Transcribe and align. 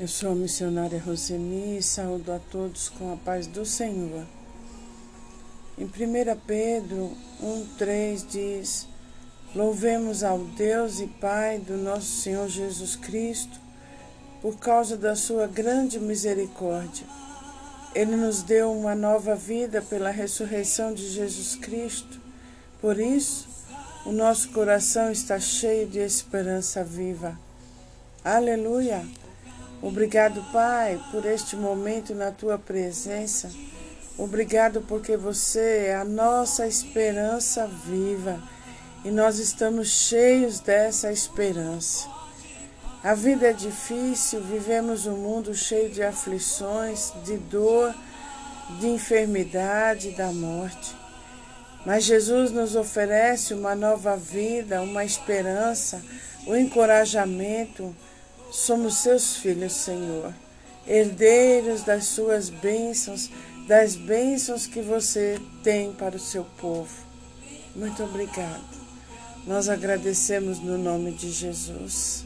Eu 0.00 0.08
sou 0.08 0.32
a 0.32 0.34
missionária 0.34 0.98
Roseni 0.98 1.76
e 1.76 1.82
saúdo 1.82 2.32
a 2.32 2.38
todos 2.38 2.88
com 2.88 3.12
a 3.12 3.18
paz 3.18 3.46
do 3.46 3.66
Senhor. 3.66 4.26
Em 5.76 5.84
1 5.84 5.90
Pedro 6.46 7.14
1,3 7.42 8.24
diz: 8.26 8.86
Louvemos 9.54 10.24
ao 10.24 10.38
Deus 10.38 11.00
e 11.00 11.06
Pai 11.06 11.58
do 11.58 11.76
nosso 11.76 12.22
Senhor 12.22 12.48
Jesus 12.48 12.96
Cristo, 12.96 13.60
por 14.40 14.56
causa 14.56 14.96
da 14.96 15.14
sua 15.14 15.46
grande 15.46 16.00
misericórdia. 16.00 17.06
Ele 17.94 18.16
nos 18.16 18.42
deu 18.42 18.72
uma 18.72 18.94
nova 18.94 19.34
vida 19.34 19.82
pela 19.82 20.08
ressurreição 20.08 20.94
de 20.94 21.06
Jesus 21.10 21.56
Cristo. 21.56 22.18
Por 22.80 22.98
isso, 22.98 23.46
o 24.06 24.12
nosso 24.12 24.48
coração 24.48 25.12
está 25.12 25.38
cheio 25.38 25.86
de 25.86 25.98
esperança 25.98 26.82
viva. 26.82 27.38
Aleluia! 28.24 29.04
Obrigado, 29.82 30.44
Pai, 30.52 31.00
por 31.10 31.24
este 31.24 31.56
momento 31.56 32.14
na 32.14 32.30
tua 32.30 32.58
presença. 32.58 33.50
Obrigado 34.18 34.82
porque 34.82 35.16
você 35.16 35.86
é 35.86 35.94
a 35.94 36.04
nossa 36.04 36.66
esperança 36.66 37.66
viva 37.66 38.38
e 39.02 39.10
nós 39.10 39.38
estamos 39.38 39.88
cheios 39.88 40.60
dessa 40.60 41.10
esperança. 41.10 42.06
A 43.02 43.14
vida 43.14 43.48
é 43.48 43.52
difícil, 43.54 44.42
vivemos 44.42 45.06
um 45.06 45.16
mundo 45.16 45.54
cheio 45.54 45.88
de 45.88 46.02
aflições, 46.02 47.14
de 47.24 47.38
dor, 47.38 47.94
de 48.78 48.86
enfermidade, 48.86 50.10
da 50.10 50.30
morte. 50.30 50.94
Mas 51.86 52.04
Jesus 52.04 52.50
nos 52.50 52.76
oferece 52.76 53.54
uma 53.54 53.74
nova 53.74 54.14
vida, 54.14 54.82
uma 54.82 55.06
esperança, 55.06 56.02
o 56.46 56.50
um 56.50 56.56
encorajamento 56.56 57.96
Somos 58.50 58.96
seus 58.96 59.36
filhos, 59.36 59.72
Senhor, 59.72 60.34
herdeiros 60.84 61.82
das 61.82 62.06
suas 62.06 62.50
bênçãos, 62.50 63.30
das 63.68 63.94
bênçãos 63.94 64.66
que 64.66 64.82
você 64.82 65.40
tem 65.62 65.92
para 65.92 66.16
o 66.16 66.20
seu 66.20 66.44
povo. 66.60 66.90
Muito 67.76 68.02
obrigado. 68.02 68.80
Nós 69.46 69.68
agradecemos 69.68 70.58
no 70.58 70.76
nome 70.76 71.12
de 71.12 71.30
Jesus. 71.30 72.24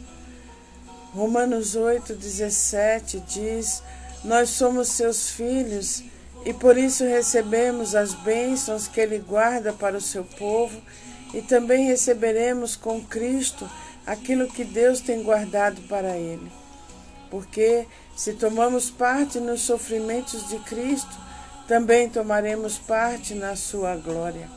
Romanos 1.13 1.77
8, 1.77 2.15
17 2.15 3.21
diz: 3.21 3.83
Nós 4.25 4.49
somos 4.49 4.89
seus 4.89 5.29
filhos 5.29 6.03
e 6.47 6.55
por 6.55 6.79
isso 6.79 7.05
recebemos 7.05 7.95
as 7.95 8.15
bênçãos 8.15 8.89
que 8.89 8.99
Ele 8.99 9.19
guarda 9.19 9.75
para 9.75 9.99
o 9.99 10.01
seu 10.01 10.25
povo 10.25 10.81
e 11.35 11.43
também 11.43 11.87
receberemos 11.87 12.77
com 12.77 13.05
Cristo 13.05 13.69
aquilo 14.07 14.49
que 14.49 14.65
Deus 14.65 15.01
tem 15.01 15.23
guardado 15.23 15.81
para 15.83 16.17
ele. 16.17 16.51
Porque 17.31 17.87
se 18.17 18.35
tomamos 18.35 18.91
parte 18.91 19.41
nos 19.41 19.63
sofrimentos 19.63 20.49
de 20.49 20.59
Cristo, 20.61 21.17
também 21.67 22.09
tomaremos 22.09 22.79
parte 22.79 23.35
na 23.35 23.57
sua 23.57 23.97
glória. 23.97 24.49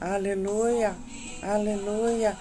Aleluia, 0.00 0.94
aleluia. 1.42 2.36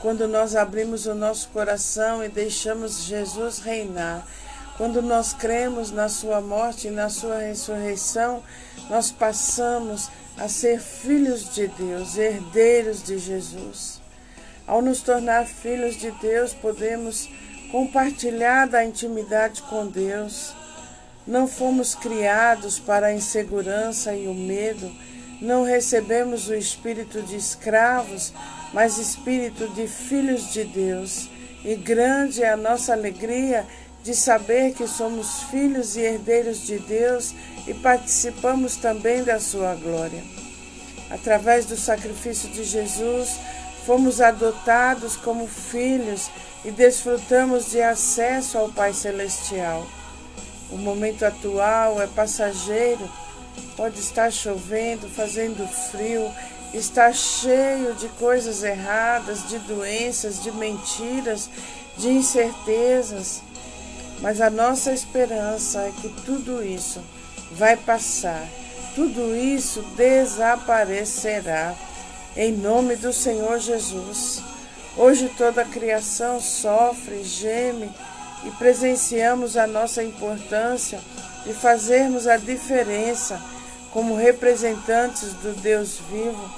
Quando 0.00 0.26
nós 0.26 0.56
abrimos 0.56 1.06
o 1.06 1.14
nosso 1.14 1.48
coração 1.50 2.24
e 2.24 2.28
deixamos 2.28 3.04
Jesus 3.04 3.58
reinar, 3.58 4.26
quando 4.76 5.00
nós 5.00 5.32
cremos 5.32 5.92
na 5.92 6.08
sua 6.08 6.40
morte 6.40 6.88
e 6.88 6.90
na 6.90 7.08
sua 7.08 7.38
ressurreição, 7.38 8.42
nós 8.88 9.12
passamos 9.12 10.10
a 10.36 10.48
ser 10.48 10.80
filhos 10.80 11.54
de 11.54 11.68
Deus, 11.68 12.16
herdeiros 12.16 13.02
de 13.02 13.18
Jesus. 13.18 14.01
Ao 14.66 14.80
nos 14.80 15.00
tornar 15.00 15.46
filhos 15.46 15.96
de 15.96 16.10
Deus, 16.12 16.54
podemos 16.54 17.28
compartilhar 17.70 18.66
da 18.66 18.84
intimidade 18.84 19.62
com 19.62 19.86
Deus. 19.86 20.54
Não 21.26 21.48
fomos 21.48 21.94
criados 21.94 22.78
para 22.78 23.08
a 23.08 23.12
insegurança 23.12 24.14
e 24.14 24.26
o 24.26 24.34
medo, 24.34 24.90
não 25.40 25.64
recebemos 25.64 26.48
o 26.48 26.54
espírito 26.54 27.20
de 27.22 27.34
escravos, 27.34 28.32
mas 28.72 28.98
espírito 28.98 29.66
de 29.68 29.88
filhos 29.88 30.52
de 30.52 30.62
Deus. 30.64 31.28
E 31.64 31.74
grande 31.74 32.42
é 32.42 32.50
a 32.50 32.56
nossa 32.56 32.92
alegria 32.92 33.66
de 34.04 34.14
saber 34.14 34.72
que 34.72 34.86
somos 34.86 35.42
filhos 35.44 35.96
e 35.96 36.00
herdeiros 36.00 36.64
de 36.66 36.78
Deus 36.78 37.34
e 37.66 37.74
participamos 37.74 38.76
também 38.76 39.22
da 39.24 39.38
sua 39.40 39.74
glória. 39.74 40.22
Através 41.10 41.66
do 41.66 41.76
sacrifício 41.76 42.48
de 42.50 42.64
Jesus, 42.64 43.38
Fomos 43.86 44.20
adotados 44.20 45.16
como 45.16 45.48
filhos 45.48 46.30
e 46.64 46.70
desfrutamos 46.70 47.72
de 47.72 47.82
acesso 47.82 48.56
ao 48.56 48.68
Pai 48.68 48.94
Celestial. 48.94 49.84
O 50.70 50.76
momento 50.76 51.24
atual 51.24 52.00
é 52.00 52.06
passageiro, 52.06 53.10
pode 53.76 53.98
estar 53.98 54.30
chovendo, 54.30 55.08
fazendo 55.08 55.66
frio, 55.90 56.30
está 56.72 57.12
cheio 57.12 57.92
de 57.94 58.08
coisas 58.10 58.62
erradas, 58.62 59.48
de 59.48 59.58
doenças, 59.58 60.40
de 60.42 60.52
mentiras, 60.52 61.50
de 61.98 62.08
incertezas. 62.08 63.42
Mas 64.20 64.40
a 64.40 64.48
nossa 64.48 64.92
esperança 64.92 65.80
é 65.80 65.92
que 66.00 66.08
tudo 66.24 66.62
isso 66.62 67.02
vai 67.50 67.76
passar, 67.76 68.46
tudo 68.94 69.34
isso 69.34 69.82
desaparecerá 69.96 71.74
em 72.36 72.52
nome 72.52 72.96
do 72.96 73.12
Senhor 73.12 73.58
Jesus. 73.58 74.42
Hoje 74.96 75.30
toda 75.36 75.62
a 75.62 75.66
criação 75.66 76.40
sofre, 76.40 77.22
geme 77.22 77.90
e 78.44 78.50
presenciamos 78.52 79.56
a 79.56 79.66
nossa 79.66 80.02
importância 80.02 80.98
de 81.44 81.52
fazermos 81.52 82.26
a 82.26 82.36
diferença 82.36 83.40
como 83.92 84.16
representantes 84.16 85.34
do 85.34 85.54
Deus 85.60 85.98
vivo 86.10 86.50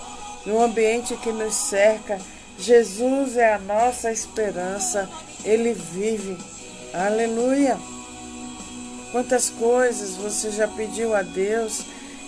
no 0.47 0.63
ambiente 0.63 1.17
que 1.17 1.33
nos 1.33 1.55
cerca. 1.55 2.21
Jesus 2.59 3.37
é 3.37 3.55
a 3.55 3.59
nossa 3.59 4.13
esperança, 4.13 5.09
Ele 5.45 5.73
vive. 5.73 6.37
Aleluia! 6.93 7.77
Quantas 9.11 9.51
coisas 9.51 10.17
você 10.17 10.51
já 10.51 10.69
pediu 10.69 11.15
a 11.15 11.23
Deus 11.23 11.85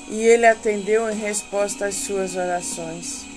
e 0.09 0.21
Ele 0.23 0.47
atendeu 0.47 1.09
em 1.09 1.15
resposta 1.15 1.87
às 1.87 1.95
suas 1.95 2.35
orações. 2.35 3.36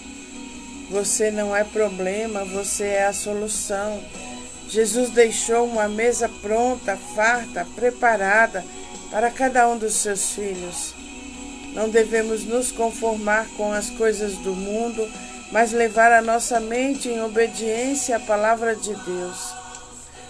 Você 0.90 1.30
não 1.30 1.56
é 1.56 1.64
problema, 1.64 2.44
você 2.44 2.86
é 2.86 3.06
a 3.06 3.14
solução. 3.14 4.04
Jesus 4.68 5.12
deixou 5.12 5.66
uma 5.66 5.88
mesa 5.88 6.28
pronta, 6.42 6.98
farta, 7.16 7.66
preparada 7.76 8.64
para 9.12 9.30
cada 9.30 9.68
um 9.68 9.78
dos 9.78 9.94
seus 9.94 10.32
filhos. 10.32 10.94
Não 11.74 11.90
devemos 11.90 12.44
nos 12.44 12.72
conformar 12.72 13.48
com 13.56 13.72
as 13.72 13.90
coisas 13.92 14.34
do 14.38 14.56
mundo, 14.56 15.08
mas 15.52 15.72
levar 15.72 16.12
a 16.12 16.22
nossa 16.22 16.60
mente 16.60 17.08
em 17.08 17.22
obediência 17.22 18.18
à 18.18 18.20
palavra 18.20 18.76
de 18.76 18.94
Deus. 18.94 19.54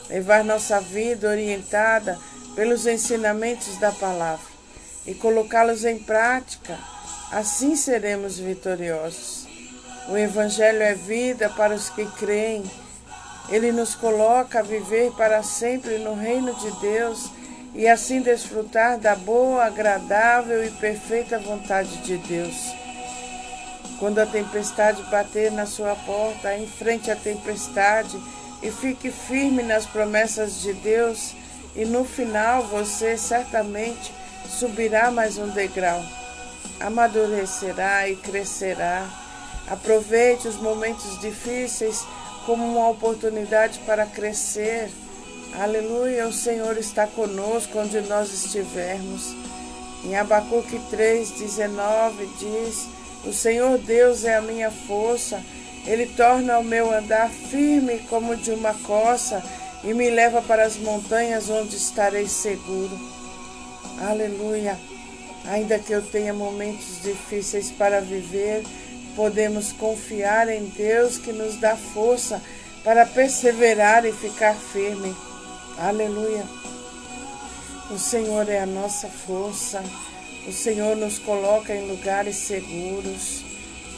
Levar 0.09 0.43
nossa 0.43 0.81
vida 0.81 1.29
orientada 1.29 2.17
pelos 2.55 2.85
ensinamentos 2.85 3.77
da 3.77 3.91
palavra 3.91 4.45
e 5.05 5.13
colocá-los 5.13 5.85
em 5.85 5.99
prática. 5.99 6.77
Assim 7.31 7.75
seremos 7.75 8.37
vitoriosos. 8.37 9.48
O 10.09 10.17
Evangelho 10.17 10.81
é 10.81 10.95
vida 10.95 11.49
para 11.49 11.75
os 11.75 11.87
que 11.91 12.03
creem. 12.17 12.63
Ele 13.47 13.71
nos 13.71 13.93
coloca 13.93 14.57
a 14.57 14.63
viver 14.63 15.11
para 15.11 15.43
sempre 15.43 15.99
no 15.99 16.15
reino 16.15 16.51
de 16.55 16.71
Deus 16.79 17.29
e 17.75 17.87
assim 17.87 18.19
desfrutar 18.19 18.97
da 18.97 19.15
boa, 19.15 19.65
agradável 19.65 20.65
e 20.65 20.71
perfeita 20.71 21.37
vontade 21.37 21.95
de 21.97 22.17
Deus. 22.17 22.55
Quando 23.99 24.17
a 24.17 24.25
tempestade 24.25 25.03
bater 25.11 25.51
na 25.51 25.67
sua 25.67 25.95
porta, 25.95 26.57
enfrente 26.57 27.11
a 27.11 27.15
tempestade 27.15 28.19
e 28.63 28.71
fique 28.71 29.11
firme 29.11 29.61
nas 29.61 29.85
promessas 29.85 30.59
de 30.61 30.73
Deus, 30.73 31.35
e 31.75 31.85
no 31.85 32.03
final 32.03 32.63
você 32.63 33.15
certamente 33.15 34.11
subirá 34.47 35.11
mais 35.11 35.37
um 35.37 35.49
degrau, 35.49 36.03
amadurecerá 36.79 38.09
e 38.09 38.15
crescerá 38.15 39.07
Aproveite 39.69 40.47
os 40.47 40.55
momentos 40.55 41.19
difíceis 41.19 42.03
como 42.45 42.65
uma 42.65 42.89
oportunidade 42.89 43.79
para 43.85 44.05
crescer. 44.05 44.89
Aleluia, 45.53 46.27
o 46.27 46.33
Senhor 46.33 46.77
está 46.77 47.05
conosco 47.05 47.77
onde 47.77 48.01
nós 48.01 48.33
estivermos. 48.33 49.35
Em 50.03 50.15
Abacuque 50.15 50.79
3,19 50.91 52.27
diz: 52.39 52.87
O 53.25 53.31
Senhor 53.31 53.77
Deus 53.77 54.25
é 54.25 54.35
a 54.35 54.41
minha 54.41 54.71
força, 54.71 55.43
Ele 55.85 56.07
torna 56.07 56.57
o 56.57 56.63
meu 56.63 56.91
andar 56.91 57.29
firme 57.29 57.99
como 58.09 58.35
de 58.35 58.51
uma 58.51 58.73
coça 58.73 59.43
e 59.83 59.93
me 59.93 60.09
leva 60.09 60.41
para 60.41 60.63
as 60.63 60.77
montanhas 60.77 61.49
onde 61.49 61.75
estarei 61.75 62.27
seguro. 62.27 62.97
Aleluia. 64.01 64.77
Ainda 65.45 65.79
que 65.79 65.91
eu 65.91 66.01
tenha 66.01 66.33
momentos 66.33 67.01
difíceis 67.01 67.71
para 67.71 68.01
viver, 68.01 68.63
podemos 69.19 69.73
confiar 69.73 70.47
em 70.47 70.67
Deus 70.67 71.17
que 71.17 71.33
nos 71.33 71.57
dá 71.57 71.75
força 71.75 72.41
para 72.85 73.05
perseverar 73.05 74.05
e 74.05 74.13
ficar 74.13 74.55
firme. 74.55 75.13
Aleluia. 75.77 76.45
O 77.91 77.99
Senhor 77.99 78.47
é 78.47 78.61
a 78.61 78.65
nossa 78.65 79.09
força. 79.09 79.83
O 80.47 80.53
Senhor 80.53 80.95
nos 80.95 81.19
coloca 81.19 81.75
em 81.75 81.89
lugares 81.89 82.37
seguros. 82.37 83.43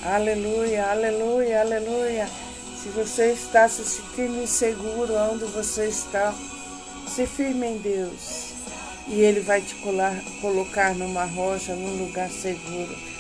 Aleluia, 0.02 0.88
aleluia, 0.88 1.62
aleluia. 1.62 2.28
Se 2.82 2.90
você 2.90 3.32
está 3.32 3.70
se 3.70 3.86
sentindo 3.86 4.42
inseguro 4.42 5.14
onde 5.32 5.46
você 5.46 5.86
está, 5.86 6.34
se 7.08 7.28
firme 7.28 7.68
em 7.68 7.78
Deus. 7.78 8.54
E 9.08 9.22
Ele 9.22 9.42
vai 9.42 9.62
te 9.62 9.76
colar, 9.76 10.20
colocar 10.42 10.96
numa 10.96 11.26
rocha, 11.26 11.76
num 11.76 12.08
lugar 12.08 12.32
seguro. 12.32 13.11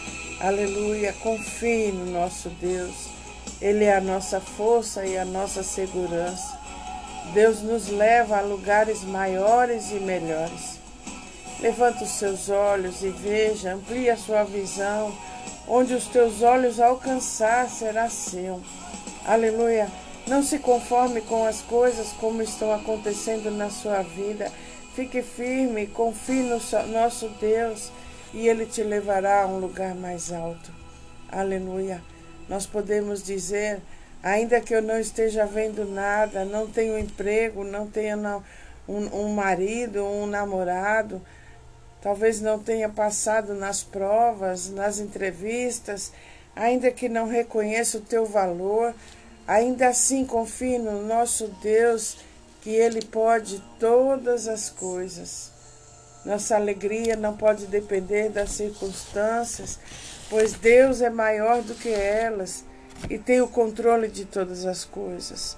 Aleluia. 0.43 1.13
Confie 1.21 1.91
no 1.91 2.07
nosso 2.07 2.49
Deus. 2.49 3.09
Ele 3.61 3.83
é 3.83 3.95
a 3.95 4.01
nossa 4.01 4.41
força 4.41 5.05
e 5.05 5.15
a 5.15 5.23
nossa 5.23 5.61
segurança. 5.61 6.59
Deus 7.31 7.61
nos 7.61 7.89
leva 7.89 8.39
a 8.39 8.41
lugares 8.41 9.03
maiores 9.03 9.91
e 9.91 9.99
melhores. 9.99 10.79
Levanta 11.59 12.03
os 12.03 12.09
seus 12.09 12.49
olhos 12.49 13.03
e 13.03 13.09
veja, 13.09 13.73
amplie 13.73 14.09
a 14.09 14.17
sua 14.17 14.43
visão. 14.43 15.15
Onde 15.67 15.93
os 15.93 16.07
teus 16.07 16.41
olhos 16.41 16.79
alcançar, 16.79 17.69
será 17.69 18.09
seu. 18.09 18.59
Aleluia. 19.23 19.91
Não 20.25 20.41
se 20.41 20.57
conforme 20.57 21.21
com 21.21 21.45
as 21.45 21.61
coisas 21.61 22.13
como 22.13 22.41
estão 22.41 22.73
acontecendo 22.73 23.51
na 23.51 23.69
sua 23.69 24.01
vida. 24.01 24.51
Fique 24.95 25.21
firme, 25.21 25.85
confie 25.85 26.41
no 26.41 26.59
nosso 26.87 27.29
Deus 27.39 27.91
e 28.33 28.47
Ele 28.47 28.65
te 28.65 28.83
levará 28.83 29.43
a 29.43 29.47
um 29.47 29.59
lugar 29.59 29.95
mais 29.95 30.31
alto. 30.31 30.71
Aleluia. 31.29 32.01
Nós 32.49 32.65
podemos 32.65 33.23
dizer 33.23 33.81
Ainda 34.23 34.61
que 34.61 34.75
eu 34.75 34.83
não 34.83 34.99
esteja 34.99 35.47
vendo 35.47 35.83
nada, 35.83 36.45
não 36.45 36.67
tenho 36.67 36.97
emprego, 36.97 37.63
não 37.63 37.87
tenha 37.87 38.15
um, 38.87 38.97
um 39.15 39.33
marido, 39.33 40.05
um 40.05 40.27
namorado, 40.27 41.19
talvez 42.01 42.39
não 42.39 42.59
tenha 42.59 42.87
passado 42.87 43.55
nas 43.55 43.81
provas, 43.81 44.69
nas 44.69 44.99
entrevistas, 44.99 46.11
ainda 46.55 46.91
que 46.91 47.09
não 47.09 47.27
reconheça 47.27 47.97
o 47.97 48.01
teu 48.01 48.23
valor, 48.23 48.93
ainda 49.47 49.87
assim 49.87 50.23
confie 50.23 50.77
no 50.77 51.01
nosso 51.03 51.47
Deus, 51.63 52.19
que 52.61 52.69
Ele 52.69 53.03
pode 53.03 53.59
todas 53.79 54.47
as 54.47 54.69
coisas. 54.69 55.50
Nossa 56.23 56.55
alegria 56.55 57.15
não 57.15 57.35
pode 57.35 57.65
depender 57.65 58.29
das 58.29 58.51
circunstâncias, 58.51 59.79
pois 60.29 60.53
Deus 60.53 61.01
é 61.01 61.09
maior 61.09 61.63
do 61.63 61.73
que 61.73 61.89
elas 61.89 62.63
e 63.09 63.17
tem 63.17 63.41
o 63.41 63.47
controle 63.47 64.07
de 64.07 64.25
todas 64.25 64.65
as 64.65 64.85
coisas. 64.85 65.57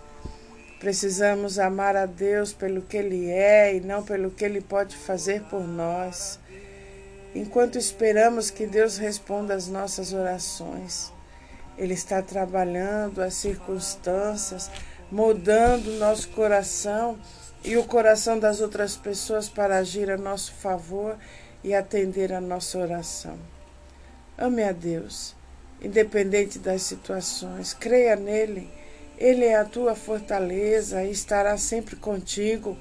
Precisamos 0.80 1.60
amar 1.60 1.96
a 1.96 2.06
Deus 2.06 2.54
pelo 2.54 2.82
que 2.82 2.98
Ele 2.98 3.30
é 3.30 3.76
e 3.76 3.82
não 3.82 4.04
pelo 4.04 4.32
que 4.32 4.44
Ele 4.44 4.62
pode 4.62 4.96
fazer 4.96 5.42
por 5.44 5.62
nós. 5.68 6.40
Enquanto 7.36 7.78
esperamos 7.78 8.50
que 8.50 8.66
Deus 8.66 8.98
responda 8.98 9.54
às 9.54 9.68
nossas 9.68 10.14
orações, 10.14 11.12
Ele 11.78 11.94
está 11.94 12.22
trabalhando 12.22 13.22
as 13.22 13.34
circunstâncias, 13.34 14.70
moldando 15.12 15.90
o 15.90 15.98
nosso 16.00 16.30
coração 16.30 17.18
e 17.64 17.78
o 17.78 17.84
coração 17.84 18.40
das 18.40 18.62
outras 18.62 18.96
pessoas 18.96 19.48
para 19.48 19.78
agir 19.78 20.12
a 20.12 20.18
nosso 20.18 20.52
favor 20.54 21.18
e 21.64 21.74
atender 21.74 22.34
a 22.34 22.42
nossa 22.42 22.78
oração. 22.78 23.38
Ame 24.38 24.64
a 24.64 24.72
Deus 24.72 25.36
independente 25.84 26.58
das 26.58 26.82
situações. 26.84 27.74
Creia 27.74 28.16
nele. 28.16 28.70
Ele 29.18 29.46
é 29.46 29.58
a 29.58 29.66
tua 29.66 29.94
fortaleza 29.94 31.04
e 31.04 31.12
estará 31.12 31.58
sempre 31.58 31.96
contigo 31.96 32.78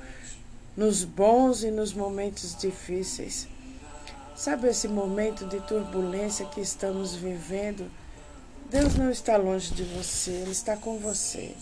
nos 0.77 1.05
bons 1.05 1.63
e 1.63 1.71
nos 1.71 1.93
momentos 1.93 2.57
difíceis. 2.57 3.49
Sabe 4.35 4.69
esse 4.69 4.89
momento 4.89 5.45
de 5.47 5.61
turbulência 5.61 6.47
que 6.47 6.61
estamos 6.61 7.15
vivendo? 7.15 7.91
Deus 8.71 8.95
não 8.95 9.11
está 9.11 9.37
longe 9.37 9.75
de 9.75 9.83
você, 9.83 10.31
Ele 10.31 10.53
está 10.53 10.77
com 10.77 10.99
você. 10.99 11.55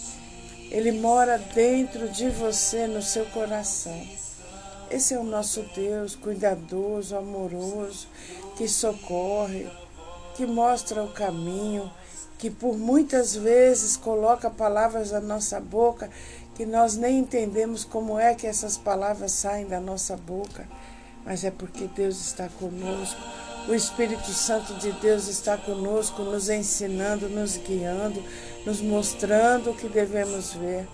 Ele 0.70 0.92
mora 0.92 1.36
dentro 1.36 2.08
de 2.08 2.30
você, 2.30 2.86
no 2.86 3.02
seu 3.02 3.26
coração. 3.26 4.00
Esse 4.90 5.14
é 5.14 5.18
o 5.18 5.24
nosso 5.24 5.62
Deus, 5.74 6.14
cuidadoso, 6.14 7.16
amoroso, 7.16 8.06
que 8.56 8.68
socorre, 8.68 9.68
que 10.34 10.46
mostra 10.46 11.02
o 11.02 11.12
caminho, 11.12 11.90
que 12.38 12.50
por 12.50 12.78
muitas 12.78 13.34
vezes 13.34 13.96
coloca 13.96 14.48
palavras 14.48 15.10
na 15.10 15.20
nossa 15.20 15.60
boca 15.60 16.08
que 16.54 16.66
nós 16.66 16.96
nem 16.96 17.20
entendemos 17.20 17.84
como 17.84 18.18
é 18.18 18.34
que 18.34 18.46
essas 18.46 18.76
palavras 18.76 19.32
saem 19.32 19.66
da 19.66 19.80
nossa 19.80 20.16
boca, 20.16 20.68
mas 21.24 21.42
é 21.42 21.50
porque 21.50 21.86
Deus 21.86 22.20
está 22.20 22.48
conosco. 22.48 23.18
O 23.70 23.74
Espírito 23.74 24.32
Santo 24.32 24.74
de 24.74 24.90
Deus 24.90 25.28
está 25.28 25.56
conosco, 25.56 26.22
nos 26.24 26.48
ensinando, 26.48 27.28
nos 27.28 27.56
guiando, 27.56 28.20
nos 28.66 28.80
mostrando 28.80 29.70
o 29.70 29.76
que 29.76 29.86
devemos 29.88 30.52
ver. 30.54 30.88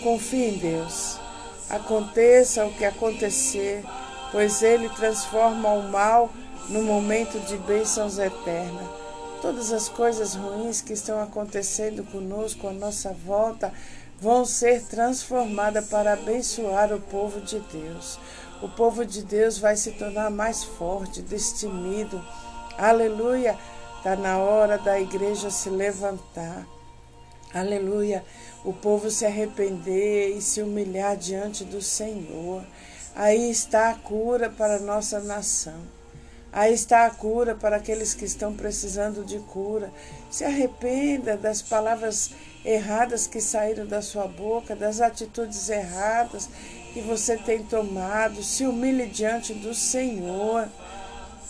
Confie 0.00 0.50
em 0.50 0.58
Deus. 0.58 1.18
Aconteça 1.68 2.64
o 2.64 2.72
que 2.72 2.84
acontecer, 2.84 3.84
pois 4.30 4.62
Ele 4.62 4.88
transforma 4.90 5.72
o 5.72 5.90
mal 5.90 6.30
no 6.68 6.84
momento 6.84 7.36
de 7.40 7.56
bênçãos 7.56 8.16
eterna. 8.16 8.88
Todas 9.42 9.72
as 9.72 9.88
coisas 9.88 10.36
ruins 10.36 10.80
que 10.80 10.92
estão 10.92 11.20
acontecendo 11.20 12.04
conosco 12.12 12.68
à 12.68 12.72
nossa 12.72 13.12
volta 13.26 13.72
vão 14.20 14.44
ser 14.44 14.82
transformadas 14.82 15.88
para 15.88 16.12
abençoar 16.12 16.92
o 16.92 17.00
povo 17.00 17.40
de 17.40 17.58
Deus. 17.58 18.20
O 18.60 18.68
povo 18.68 19.04
de 19.04 19.22
Deus 19.22 19.56
vai 19.58 19.76
se 19.76 19.92
tornar 19.92 20.30
mais 20.30 20.64
forte, 20.64 21.22
destemido. 21.22 22.20
Aleluia! 22.76 23.56
Está 23.98 24.16
na 24.16 24.38
hora 24.38 24.76
da 24.76 24.98
igreja 24.98 25.48
se 25.48 25.70
levantar. 25.70 26.66
Aleluia! 27.54 28.24
O 28.64 28.72
povo 28.72 29.10
se 29.10 29.24
arrepender 29.24 30.36
e 30.36 30.42
se 30.42 30.60
humilhar 30.60 31.16
diante 31.16 31.64
do 31.64 31.80
Senhor. 31.80 32.64
Aí 33.14 33.48
está 33.48 33.90
a 33.90 33.94
cura 33.94 34.50
para 34.50 34.76
a 34.76 34.80
nossa 34.80 35.20
nação. 35.20 35.80
Aí 36.52 36.74
está 36.74 37.06
a 37.06 37.10
cura 37.10 37.54
para 37.54 37.76
aqueles 37.76 38.12
que 38.12 38.24
estão 38.24 38.54
precisando 38.54 39.24
de 39.24 39.38
cura. 39.38 39.92
Se 40.30 40.44
arrependa 40.44 41.36
das 41.36 41.62
palavras 41.62 42.32
erradas 42.64 43.28
que 43.28 43.40
saíram 43.40 43.86
da 43.86 44.02
sua 44.02 44.26
boca, 44.26 44.74
das 44.74 45.00
atitudes 45.00 45.68
erradas 45.68 46.48
que 46.92 47.00
você 47.00 47.36
tem 47.36 47.62
tomado. 47.62 48.42
Se 48.42 48.66
humilhe 48.66 49.06
diante 49.06 49.54
do 49.54 49.74
Senhor. 49.74 50.68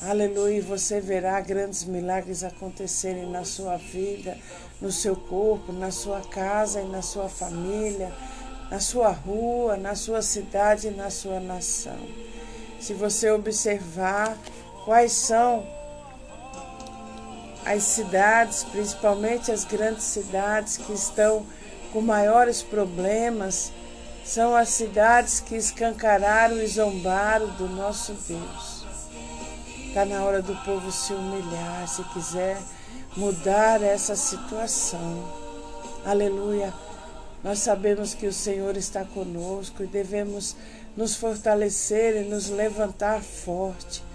Aleluia. 0.03 0.63
Você 0.63 1.01
verá 1.01 1.41
grandes 1.41 1.85
milagres 1.85 2.45
acontecerem 2.45 3.29
na 3.29 3.45
sua 3.45 3.77
vida, 3.77 4.37
no 4.81 4.93
seu 4.93 5.17
corpo, 5.17 5.73
na 5.73 5.91
sua 5.91 6.21
casa 6.21 6.81
e 6.81 6.87
na 6.87 7.03
sua 7.03 7.29
família, 7.29 8.13
na 8.71 8.81
sua 8.81 9.11
rua, 9.11 9.77
na 9.77 9.95
sua 9.95 10.23
cidade 10.23 10.89
e 10.89 10.91
na 10.91 11.11
sua 11.11 11.41
nação. 11.41 11.99
Se 12.81 12.95
você 12.95 13.31
observar, 13.31 14.39
quais 14.85 15.13
são 15.13 15.67
as 17.65 17.83
cidades, 17.83 18.65
principalmente 18.65 19.53
as 19.53 19.65
grandes 19.65 20.05
cidades 20.05 20.79
que 20.79 20.93
estão 20.93 21.45
com 21.93 22.01
maiores 22.01 22.63
problemas, 22.63 23.73
são 24.29 24.55
as 24.55 24.69
cidades 24.69 25.41
que 25.41 25.57
escancararam 25.57 26.61
e 26.63 26.67
zombaram 26.67 27.49
do 27.57 27.69
nosso 27.69 28.13
Deus. 28.13 28.85
Está 29.87 30.05
na 30.05 30.23
hora 30.23 30.43
do 30.43 30.55
povo 30.65 30.93
se 30.93 31.13
humilhar, 31.13 31.89
se 31.89 32.05
quiser 32.13 32.59
mudar 33.17 33.83
essa 33.83 34.15
situação. 34.15 35.25
Aleluia. 36.05 36.73
Nós 37.43 37.61
sabemos 37.61 38.13
que 38.15 38.27
o 38.27 38.33
Senhor 38.33 38.77
está 38.77 39.05
conosco 39.05 39.83
e 39.83 39.87
devemos 39.87 40.55
nos 40.97 41.17
fortalecer 41.17 42.25
e 42.25 42.29
nos 42.29 42.51
levantar 42.51 43.23
forte 43.23 44.07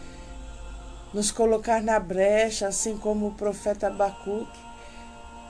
nos 1.14 1.32
colocar 1.32 1.82
na 1.82 2.00
brecha, 2.00 2.68
assim 2.68 2.98
como 2.98 3.28
o 3.28 3.34
profeta 3.36 3.88
Abacuque 3.88 4.60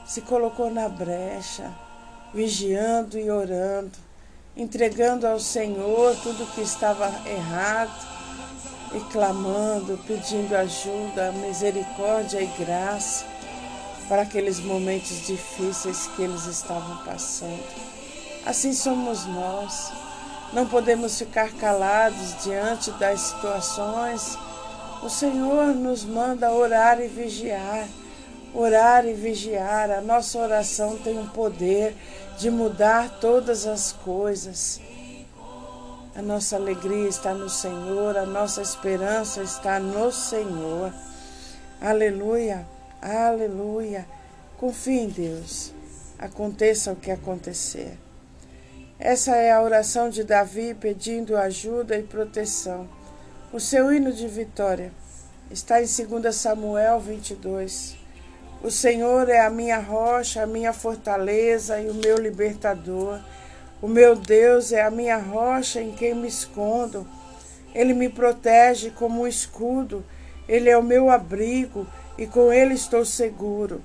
se 0.04 0.20
colocou 0.20 0.70
na 0.70 0.86
brecha, 0.86 1.72
vigiando 2.34 3.18
e 3.18 3.30
orando, 3.30 3.96
entregando 4.56 5.26
ao 5.26 5.40
Senhor 5.40 6.16
tudo 6.22 6.46
que 6.54 6.60
estava 6.60 7.06
errado 7.28 8.14
e 8.94 9.00
clamando, 9.12 9.98
pedindo 10.06 10.54
ajuda, 10.54 11.32
misericórdia 11.32 12.40
e 12.40 12.46
graça 12.64 13.24
para 14.08 14.22
aqueles 14.22 14.60
momentos 14.60 15.26
difíceis 15.26 16.06
que 16.14 16.22
eles 16.22 16.46
estavam 16.46 17.04
passando. 17.04 17.64
Assim 18.46 18.72
somos 18.72 19.24
nós. 19.26 19.92
Não 20.52 20.66
podemos 20.66 21.18
ficar 21.18 21.52
calados 21.54 22.44
diante 22.44 22.90
das 22.92 23.20
situações 23.20 24.38
o 25.04 25.10
Senhor 25.10 25.74
nos 25.74 26.02
manda 26.02 26.50
orar 26.50 26.98
e 26.98 27.08
vigiar. 27.08 27.86
Orar 28.54 29.04
e 29.04 29.12
vigiar. 29.12 29.90
A 29.90 30.00
nossa 30.00 30.38
oração 30.38 30.96
tem 30.98 31.18
um 31.18 31.28
poder 31.28 31.94
de 32.38 32.50
mudar 32.50 33.18
todas 33.20 33.66
as 33.66 33.92
coisas. 33.92 34.80
A 36.14 36.22
nossa 36.22 36.54
alegria 36.54 37.08
está 37.08 37.34
no 37.34 37.48
Senhor, 37.48 38.16
a 38.16 38.24
nossa 38.24 38.62
esperança 38.62 39.42
está 39.42 39.80
no 39.80 40.12
Senhor. 40.12 40.94
Aleluia, 41.80 42.64
aleluia. 43.02 44.06
Confie 44.56 45.00
em 45.00 45.08
Deus, 45.08 45.72
aconteça 46.16 46.92
o 46.92 46.96
que 46.96 47.10
acontecer. 47.10 47.98
Essa 48.96 49.34
é 49.34 49.50
a 49.50 49.60
oração 49.60 50.08
de 50.08 50.22
Davi 50.22 50.72
pedindo 50.72 51.36
ajuda 51.36 51.98
e 51.98 52.04
proteção. 52.04 52.88
O 53.52 53.58
seu 53.58 53.92
hino 53.92 54.12
de 54.12 54.28
vitória 54.28 54.92
está 55.50 55.82
em 55.82 55.86
2 55.86 56.34
Samuel 56.34 57.00
22. 57.00 58.03
O 58.64 58.70
Senhor 58.70 59.28
é 59.28 59.40
a 59.40 59.50
minha 59.50 59.78
rocha, 59.78 60.42
a 60.42 60.46
minha 60.46 60.72
fortaleza 60.72 61.78
e 61.78 61.90
o 61.90 61.92
meu 61.92 62.16
libertador. 62.16 63.20
O 63.82 63.86
meu 63.86 64.16
Deus 64.16 64.72
é 64.72 64.80
a 64.80 64.90
minha 64.90 65.18
rocha 65.18 65.82
em 65.82 65.92
quem 65.92 66.14
me 66.14 66.26
escondo. 66.26 67.06
Ele 67.74 67.92
me 67.92 68.08
protege 68.08 68.88
como 68.88 69.20
um 69.20 69.26
escudo. 69.26 70.02
Ele 70.48 70.70
é 70.70 70.78
o 70.78 70.82
meu 70.82 71.10
abrigo 71.10 71.86
e 72.16 72.26
com 72.26 72.50
ele 72.50 72.72
estou 72.72 73.04
seguro. 73.04 73.82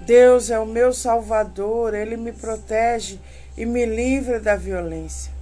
Deus 0.00 0.50
é 0.50 0.58
o 0.58 0.66
meu 0.66 0.92
salvador, 0.92 1.94
ele 1.94 2.18
me 2.18 2.32
protege 2.32 3.18
e 3.56 3.64
me 3.64 3.86
livra 3.86 4.38
da 4.38 4.56
violência. 4.56 5.32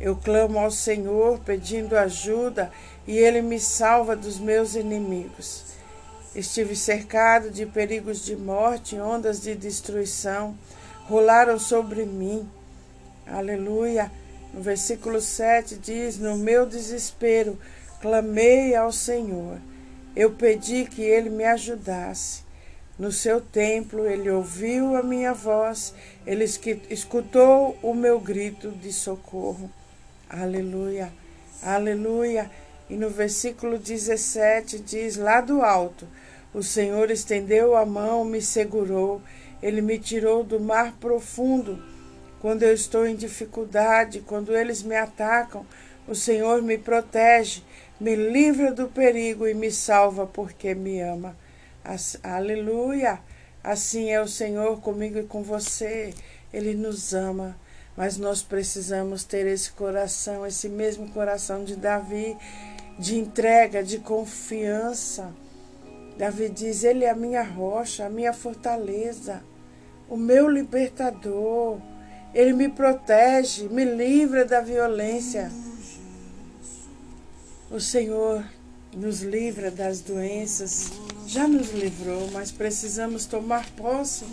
Eu 0.00 0.16
clamo 0.16 0.58
ao 0.58 0.70
Senhor 0.70 1.40
pedindo 1.40 1.94
ajuda 1.94 2.72
e 3.06 3.18
ele 3.18 3.42
me 3.42 3.60
salva 3.60 4.16
dos 4.16 4.38
meus 4.38 4.76
inimigos. 4.76 5.73
Estive 6.34 6.74
cercado 6.74 7.50
de 7.50 7.64
perigos 7.64 8.24
de 8.24 8.34
morte, 8.34 8.98
ondas 8.98 9.40
de 9.40 9.54
destruição 9.54 10.56
rolaram 11.08 11.58
sobre 11.58 12.04
mim. 12.04 12.48
Aleluia. 13.26 14.10
No 14.52 14.60
versículo 14.60 15.20
7 15.20 15.76
diz: 15.76 16.18
No 16.18 16.36
meu 16.36 16.66
desespero 16.66 17.58
clamei 18.00 18.74
ao 18.74 18.92
Senhor. 18.92 19.58
Eu 20.16 20.32
pedi 20.32 20.84
que 20.84 21.02
ele 21.02 21.30
me 21.30 21.44
ajudasse. 21.44 22.42
No 22.96 23.10
seu 23.10 23.40
templo, 23.40 24.06
ele 24.06 24.30
ouviu 24.30 24.94
a 24.94 25.02
minha 25.02 25.34
voz, 25.34 25.92
ele 26.24 26.44
escutou 26.44 27.76
o 27.82 27.92
meu 27.92 28.20
grito 28.20 28.70
de 28.70 28.92
socorro. 28.92 29.68
Aleluia, 30.30 31.12
aleluia. 31.60 32.48
E 32.88 32.94
no 32.94 33.10
versículo 33.10 33.78
17 33.78 34.78
diz: 34.78 35.16
Lá 35.16 35.40
do 35.40 35.62
alto, 35.62 36.06
o 36.54 36.62
Senhor 36.62 37.10
estendeu 37.10 37.76
a 37.76 37.84
mão, 37.84 38.24
me 38.24 38.40
segurou, 38.40 39.20
ele 39.60 39.82
me 39.82 39.98
tirou 39.98 40.44
do 40.44 40.60
mar 40.60 40.92
profundo 41.00 41.82
quando 42.40 42.62
eu 42.62 42.74
estou 42.74 43.06
em 43.06 43.16
dificuldade, 43.16 44.20
quando 44.20 44.54
eles 44.54 44.82
me 44.82 44.94
atacam, 44.94 45.66
o 46.06 46.14
Senhor 46.14 46.60
me 46.60 46.76
protege, 46.76 47.62
me 47.98 48.14
livra 48.14 48.70
do 48.70 48.86
perigo 48.86 49.48
e 49.48 49.54
me 49.54 49.70
salva 49.70 50.26
porque 50.26 50.74
me 50.74 51.00
ama. 51.00 51.34
As, 51.82 52.18
aleluia! 52.22 53.18
Assim 53.62 54.10
é 54.10 54.20
o 54.20 54.28
Senhor 54.28 54.78
comigo 54.82 55.18
e 55.18 55.22
com 55.22 55.42
você. 55.42 56.12
Ele 56.52 56.74
nos 56.74 57.14
ama, 57.14 57.58
mas 57.96 58.18
nós 58.18 58.42
precisamos 58.42 59.24
ter 59.24 59.46
esse 59.46 59.72
coração, 59.72 60.46
esse 60.46 60.68
mesmo 60.68 61.08
coração 61.08 61.64
de 61.64 61.74
Davi, 61.74 62.36
de 62.98 63.18
entrega, 63.18 63.82
de 63.82 63.98
confiança. 63.98 65.32
Davi 66.16 66.48
diz: 66.48 66.84
Ele 66.84 67.04
é 67.04 67.10
a 67.10 67.14
minha 67.14 67.42
rocha, 67.42 68.06
a 68.06 68.10
minha 68.10 68.32
fortaleza, 68.32 69.42
o 70.08 70.16
meu 70.16 70.48
libertador. 70.48 71.78
Ele 72.32 72.52
me 72.52 72.68
protege, 72.68 73.68
me 73.68 73.84
livra 73.84 74.44
da 74.44 74.60
violência. 74.60 75.50
O 77.70 77.80
Senhor 77.80 78.44
nos 78.92 79.22
livra 79.22 79.70
das 79.70 80.00
doenças, 80.00 80.92
já 81.26 81.48
nos 81.48 81.72
livrou, 81.72 82.30
mas 82.32 82.50
precisamos 82.52 83.26
tomar 83.26 83.68
posse 83.70 84.24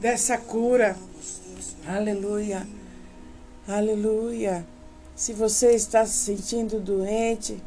dessa 0.00 0.38
cura. 0.38 0.96
Aleluia, 1.86 2.66
aleluia. 3.66 4.64
Se 5.14 5.32
você 5.32 5.72
está 5.72 6.06
se 6.06 6.36
sentindo 6.36 6.80
doente, 6.80 7.62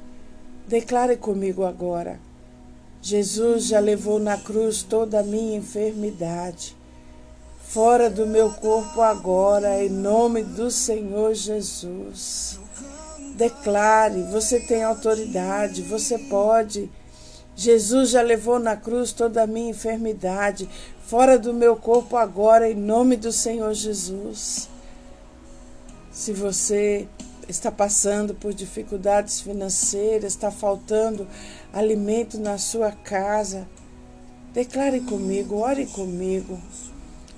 declare 0.68 1.18
comigo 1.18 1.66
agora. 1.66 2.20
Jesus 3.02 3.66
já 3.66 3.80
levou 3.80 4.20
na 4.20 4.38
cruz 4.38 4.84
toda 4.84 5.20
a 5.20 5.24
minha 5.24 5.58
enfermidade 5.58 6.76
fora 7.72 8.10
do 8.10 8.28
meu 8.28 8.52
corpo 8.52 9.02
agora, 9.02 9.82
em 9.82 9.88
nome 9.88 10.44
do 10.44 10.70
Senhor 10.70 11.34
Jesus. 11.34 12.60
Declare, 13.38 14.24
você 14.24 14.60
tem 14.60 14.84
autoridade, 14.84 15.82
você 15.82 16.18
pode. 16.18 16.92
Jesus 17.56 18.10
já 18.10 18.22
levou 18.22 18.60
na 18.60 18.76
cruz 18.76 19.14
toda 19.14 19.44
a 19.44 19.48
minha 19.48 19.70
enfermidade, 19.70 20.68
fora 21.06 21.40
do 21.40 21.54
meu 21.54 21.78
corpo 21.78 22.18
agora, 22.18 22.70
em 22.70 22.76
nome 22.76 23.16
do 23.16 23.32
Senhor 23.32 23.74
Jesus. 23.74 24.68
Se 26.12 26.34
você 26.34 27.08
está 27.52 27.72
passando 27.72 28.34
por 28.34 28.54
dificuldades 28.54 29.42
financeiras, 29.42 30.34
está 30.34 30.50
faltando 30.50 31.28
alimento 31.72 32.40
na 32.40 32.58
sua 32.58 32.92
casa, 32.92 33.68
declare 34.54 35.02
comigo, 35.02 35.58
ore 35.58 35.86
comigo. 35.86 36.60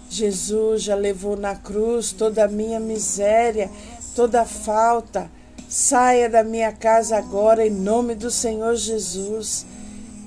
Jesus 0.09 0.83
já 0.83 0.95
levou 0.95 1.35
na 1.35 1.55
cruz 1.55 2.11
toda 2.11 2.45
a 2.45 2.47
minha 2.47 2.79
miséria, 2.79 3.69
toda 4.15 4.41
a 4.41 4.45
falta. 4.45 5.29
Saia 5.67 6.29
da 6.29 6.43
minha 6.43 6.71
casa 6.71 7.17
agora 7.17 7.65
em 7.65 7.71
nome 7.71 8.13
do 8.13 8.29
Senhor 8.29 8.75
Jesus. 8.75 9.65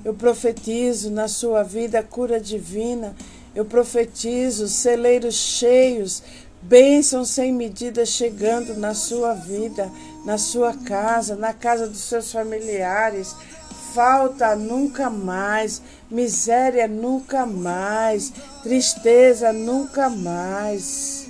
Eu 0.05 0.13
profetizo 0.13 1.11
na 1.11 1.29
sua 1.29 1.63
vida 1.63 2.03
cura 2.03 2.41
divina. 2.41 3.15
Eu 3.55 3.65
profetizo 3.65 4.67
celeiros 4.67 5.35
cheios, 5.35 6.23
bênçãos 6.63 7.31
sem 7.31 7.53
medida 7.53 8.05
chegando 8.05 8.75
na 8.77 8.95
sua 8.95 9.35
vida, 9.35 9.91
na 10.25 10.39
sua 10.39 10.75
casa, 10.75 11.37
na 11.37 11.53
casa 11.53 11.87
dos 11.87 12.01
seus 12.01 12.33
familiares 12.33 13.35
falta 13.97 14.55
nunca 14.55 15.09
mais, 15.09 15.81
miséria 16.11 16.87
nunca 16.87 17.47
mais, 17.47 18.31
tristeza 18.63 19.55
nunca 19.55 20.11
mais. 20.11 21.27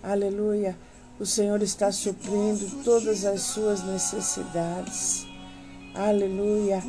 Aleluia. 0.00 0.78
O 1.18 1.26
Senhor 1.26 1.60
está 1.60 1.90
suprindo 1.90 2.84
todas 2.84 3.24
as 3.24 3.42
suas 3.42 3.82
necessidades. 3.82 5.26
Aleluia. 5.92 6.80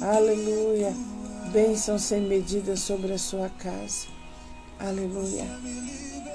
Aleluia. 0.00 0.94
Bênção 1.52 1.98
sem 1.98 2.20
medida 2.20 2.76
sobre 2.76 3.12
a 3.12 3.18
sua 3.18 3.48
casa. 3.48 4.06
Aleluia. 4.84 5.46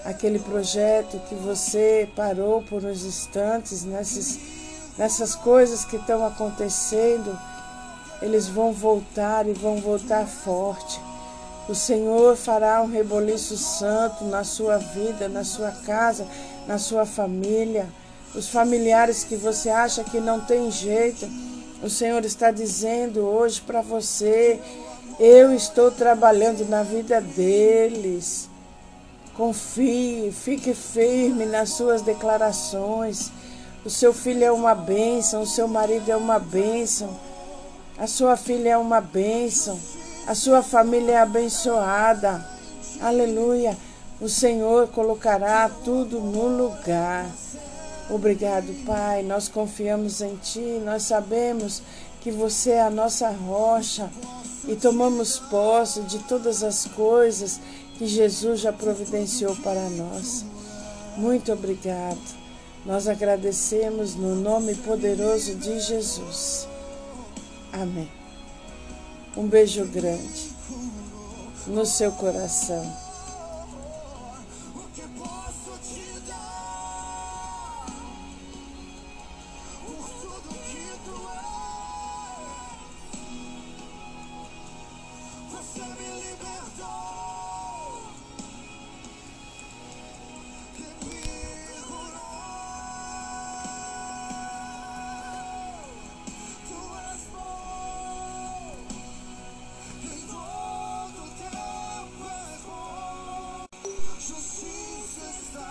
Aquele 0.05 0.39
projeto 0.39 1.19
que 1.27 1.35
você 1.35 2.09
parou 2.15 2.61
por 2.61 2.83
uns 2.83 3.03
instantes 3.03 3.83
nessas, 3.83 4.39
nessas 4.97 5.35
coisas 5.35 5.83
que 5.83 5.97
estão 5.97 6.25
acontecendo 6.25 7.37
eles 8.21 8.47
vão 8.47 8.71
voltar 8.71 9.47
e 9.47 9.53
vão 9.53 9.81
voltar 9.81 10.25
forte. 10.25 10.99
O 11.67 11.75
Senhor 11.75 12.35
fará 12.35 12.81
um 12.81 12.87
reboliço 12.87 13.57
santo 13.57 14.23
na 14.23 14.43
sua 14.43 14.77
vida, 14.77 15.27
na 15.27 15.43
sua 15.43 15.71
casa, 15.71 16.25
na 16.65 16.77
sua 16.77 17.05
família. 17.05 17.87
Os 18.33 18.47
familiares 18.47 19.23
que 19.23 19.35
você 19.35 19.69
acha 19.69 20.03
que 20.03 20.19
não 20.19 20.39
tem 20.39 20.71
jeito, 20.71 21.27
o 21.83 21.89
Senhor 21.89 22.23
está 22.23 22.49
dizendo 22.49 23.19
hoje 23.19 23.61
para 23.61 23.81
você: 23.81 24.59
eu 25.19 25.53
estou 25.53 25.89
trabalhando 25.89 26.67
na 26.69 26.83
vida 26.83 27.19
deles. 27.19 28.49
Confie, 29.35 30.31
fique 30.31 30.73
firme 30.73 31.45
nas 31.45 31.71
suas 31.71 32.01
declarações. 32.01 33.31
O 33.85 33.89
seu 33.89 34.13
filho 34.13 34.43
é 34.43 34.51
uma 34.51 34.75
bênção, 34.75 35.41
o 35.41 35.47
seu 35.47 35.67
marido 35.67 36.11
é 36.11 36.15
uma 36.15 36.39
bênção. 36.39 37.09
A 37.97 38.05
sua 38.05 38.37
filha 38.37 38.69
é 38.69 38.77
uma 38.77 39.01
bênção. 39.01 39.79
A 40.27 40.35
sua 40.35 40.61
família 40.61 41.13
é 41.13 41.17
abençoada. 41.19 42.45
Aleluia. 43.01 43.77
O 44.19 44.27
Senhor 44.27 44.87
colocará 44.89 45.69
tudo 45.83 46.19
no 46.19 46.47
lugar. 46.47 47.25
Obrigado, 48.09 48.73
Pai. 48.85 49.23
Nós 49.23 49.47
confiamos 49.47 50.21
em 50.21 50.35
Ti. 50.35 50.81
Nós 50.83 51.03
sabemos 51.03 51.81
que 52.27 52.31
você 52.31 52.71
é 52.71 52.81
a 52.81 52.89
nossa 52.89 53.29
rocha 53.29 54.11
e 54.67 54.75
tomamos 54.75 55.39
posse 55.39 56.01
de 56.01 56.19
todas 56.19 56.61
as 56.61 56.85
coisas 56.87 57.57
que 57.97 58.05
Jesus 58.05 58.59
já 58.59 58.73
providenciou 58.73 59.55
para 59.55 59.89
nós. 59.91 60.43
Muito 61.15 61.53
obrigado. 61.53 62.19
Nós 62.85 63.07
agradecemos 63.07 64.15
no 64.15 64.35
nome 64.35 64.75
poderoso 64.75 65.55
de 65.55 65.79
Jesus. 65.79 66.67
Amém. 67.71 68.11
Um 69.37 69.47
beijo 69.47 69.85
grande 69.85 70.49
no 71.65 71.85
seu 71.85 72.11
coração. 72.11 72.85
tudo 80.21 80.55
que 80.65 80.91
tu 81.05 81.29
és. 81.29 81.56